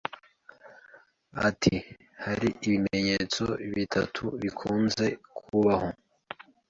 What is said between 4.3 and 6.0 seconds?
bikunze kuhaho,